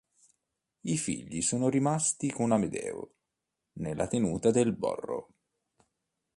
[0.81, 3.11] I figli sono rimasti con Amedeo
[3.73, 5.27] nella tenuta del "Borro".